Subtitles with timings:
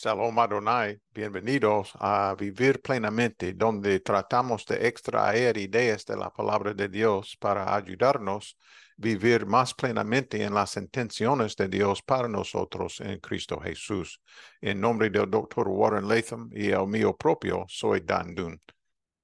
[0.00, 6.88] Shalom Adonai, bienvenidos a Vivir Plenamente, donde tratamos de extraer ideas de la palabra de
[6.88, 8.64] Dios para ayudarnos a
[8.96, 14.20] vivir más plenamente en las intenciones de Dios para nosotros en Cristo Jesús.
[14.60, 18.62] En nombre del doctor Warren Latham y el mío propio, soy Dan Dun.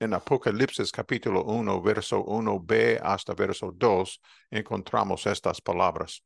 [0.01, 4.21] En Apocalipsis capítulo 1, verso 1b hasta verso 2,
[4.51, 6.25] encontramos estas palabras.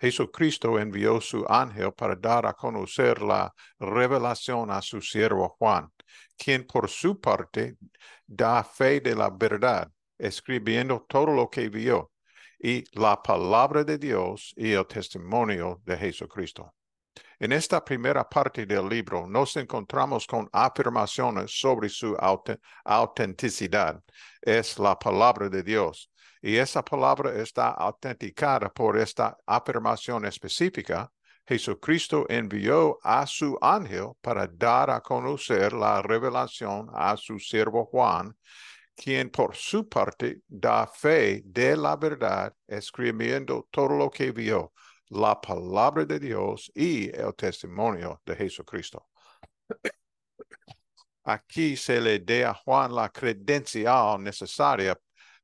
[0.00, 5.92] Jesucristo envió su ángel para dar a conocer la revelación a su siervo Juan,
[6.38, 7.76] quien por su parte
[8.26, 12.12] da fe de la verdad, escribiendo todo lo que vio,
[12.58, 16.74] y la palabra de Dios y el testimonio de Jesucristo.
[17.38, 22.16] En esta primera parte del libro nos encontramos con afirmaciones sobre su
[22.84, 24.02] autenticidad.
[24.40, 26.10] Es la palabra de Dios
[26.42, 31.10] y esa palabra está autenticada por esta afirmación específica,
[31.46, 38.36] Jesucristo envió a su ángel para dar a conocer la revelación a su siervo Juan,
[38.94, 44.72] quien por su parte da fe de la verdad, escribiendo todo lo que vio,
[45.08, 49.08] la palabra de Dios y el testimonio de Jesucristo.
[51.24, 54.96] Aquí se le dé a Juan la credencial necesaria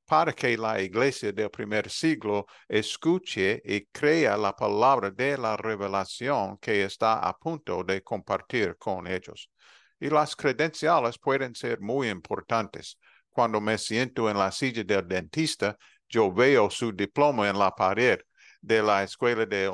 [0.06, 6.58] para que la iglesia del primer siglo escuche y crea la palabra de la revelación
[6.58, 9.50] que está a punto de compartir con ellos.
[9.98, 12.98] Y las credenciales pueden ser muy importantes.
[13.30, 15.76] Cuando me siento en la silla del dentista,
[16.08, 18.20] yo veo su diploma en la pared
[18.60, 19.68] de la escuela de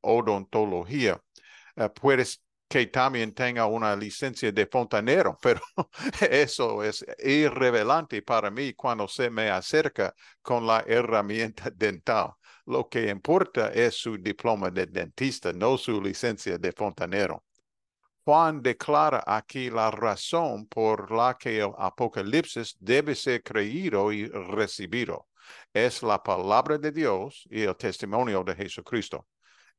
[0.00, 1.20] odontología.
[1.76, 5.60] Uh, puedes que también tenga una licencia de fontanero, pero
[6.30, 12.32] eso es irrelevante para mí cuando se me acerca con la herramienta dental.
[12.66, 17.44] Lo que importa es su diploma de dentista, no su licencia de fontanero.
[18.24, 25.28] Juan declara aquí la razón por la que el Apocalipsis debe ser creído y recibido.
[25.72, 29.24] Es la palabra de Dios y el testimonio de Jesucristo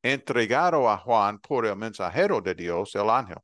[0.02, 3.38] entregado a Juan por el mensajero de Dios, el ángel.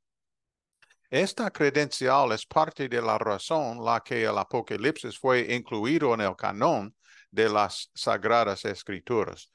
[1.09, 6.35] Esta credencial es parte de la razón la que el Apocalipsis fue incluido en el
[6.35, 6.95] canon
[7.29, 9.51] de las Sagradas Escrituras,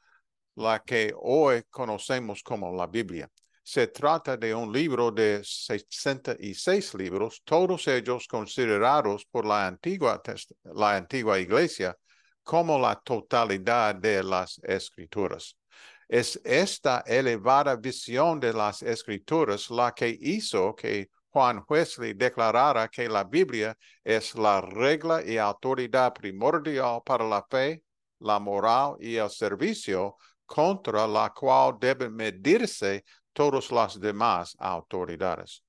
[0.55, 3.29] la que hoy conocemos como la Biblia.
[3.65, 10.23] Se trata de un libro de 66 libros, todos ellos considerados por la antigua,
[10.63, 11.97] la antigua iglesia
[12.45, 15.58] como la totalidad de las escrituras.
[16.09, 23.09] Es esta elevada visión de las escrituras la que hizo que Juan Wesley declarara que
[23.09, 27.83] la Biblia es la regla y autoridad primordial para la fe,
[28.21, 30.17] la moral y el servicio
[30.47, 33.05] contra la cual deben medirse
[33.35, 35.63] todas las demás autoridades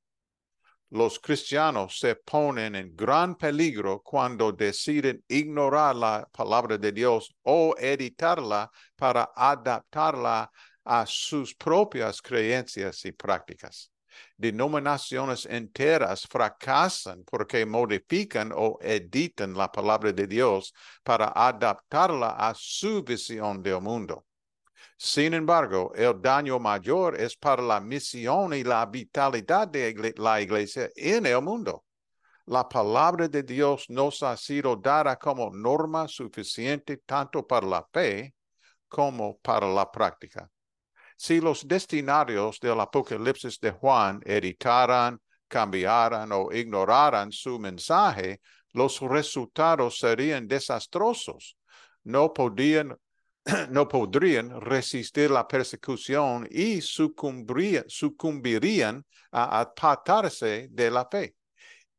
[0.91, 7.75] los cristianos se ponen en gran peligro cuando deciden ignorar la palabra de Dios o
[7.77, 10.51] editarla para adaptarla
[10.83, 13.91] a sus propias creencias y prácticas.
[14.35, 20.73] Denominaciones enteras fracasan porque modifican o editan la palabra de Dios
[21.03, 24.25] para adaptarla a su visión del mundo.
[25.01, 30.89] Sin embargo, el daño mayor es para la misión y la vitalidad de la iglesia
[30.93, 31.85] en el mundo.
[32.47, 38.35] La palabra de Dios nos ha sido dada como norma suficiente tanto para la fe
[38.89, 40.51] como para la práctica.
[41.15, 45.17] Si los destinarios del Apocalipsis de Juan editaran,
[45.47, 48.41] cambiaran o ignoraran su mensaje,
[48.73, 51.57] los resultados serían desastrosos.
[52.03, 52.97] No podían
[53.69, 61.35] no podrían resistir la persecución y sucumbirían a apartarse de la fe.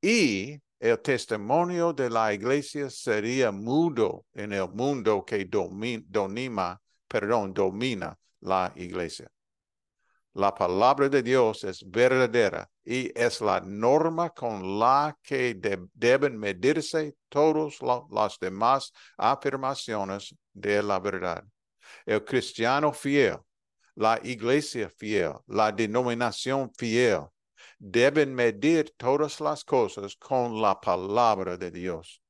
[0.01, 8.17] Y el testimonio de la iglesia sería mudo en el mundo que domina, perdón, domina
[8.41, 9.31] la iglesia.
[10.35, 15.55] La palabra de Dios es verdadera y es la norma con la que
[15.93, 17.79] deben medirse todas
[18.11, 21.45] las demás afirmaciones de la verdad.
[22.07, 23.39] El cristiano fiel,
[23.97, 27.27] la iglesia fiel, la denominación fiel,
[27.79, 32.23] deben medir todas las cosas con la palabra de Dios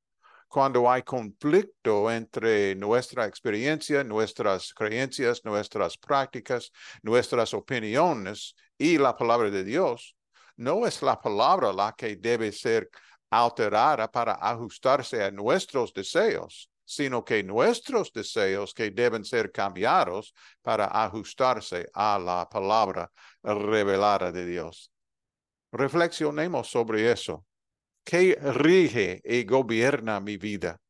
[0.50, 9.49] cuando hay conflicto entre nuestra experiencia, nuestras creencias, nuestras prácticas, nuestras opiniones y la palabra
[9.49, 10.17] de Dios,
[10.56, 12.91] no es la palabra la que debe ser
[13.31, 20.87] alterada para ajustarse a nuestros deseos, sino que nuestros deseos que deben ser cambiados para
[20.87, 23.08] ajustarse a la palabra
[23.44, 24.91] revelada de Dios.
[25.70, 27.46] Reflexionemos sobre eso.
[28.10, 30.80] ¿Qué rige y gobierna mi vida?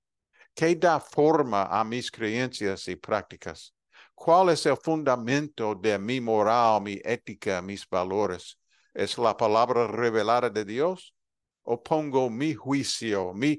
[0.55, 3.75] ¿Qué da forma a mis creencias y prácticas?
[4.15, 8.59] ¿Cuál es el fundamento de mi moral, mi ética, mis valores?
[8.95, 11.15] ¿Es la palabra revelada de Dios?
[11.63, 13.59] ¿O pongo mi juicio, mi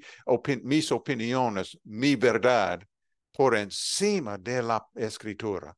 [0.64, 2.82] mis opiniones, mi verdad
[3.32, 5.78] por encima de la escritura?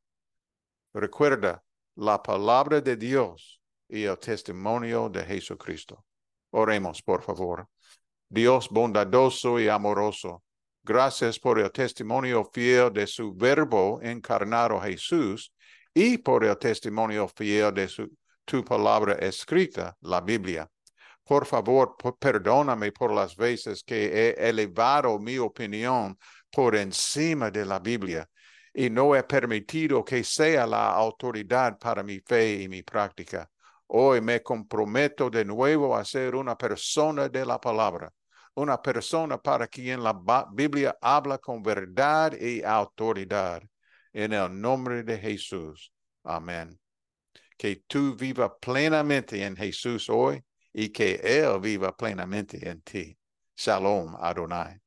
[0.94, 1.62] Recuerda
[1.96, 6.02] la palabra de Dios y el testimonio de Jesucristo.
[6.56, 7.68] Oremos, por favor.
[8.28, 10.44] Dios bondadoso y amoroso,
[10.84, 15.52] gracias por el testimonio fiel de su verbo encarnado Jesús
[15.92, 18.08] y por el testimonio fiel de su,
[18.44, 20.70] tu palabra escrita, la Biblia.
[21.24, 26.16] Por favor, perdóname por las veces que he elevado mi opinión
[26.52, 28.28] por encima de la Biblia
[28.72, 33.50] y no he permitido que sea la autoridad para mi fe y mi práctica.
[33.86, 38.12] Hoy me comprometo de nuevo a ser una persona de la palabra,
[38.54, 40.14] una persona para quien la
[40.52, 43.62] Biblia habla con verdad y autoridad.
[44.12, 45.92] En el nombre de Jesús.
[46.22, 46.78] Amén.
[47.56, 50.42] Que tú viva plenamente en Jesús hoy
[50.72, 53.16] y que Él viva plenamente en ti.
[53.56, 54.83] Shalom, Adonai.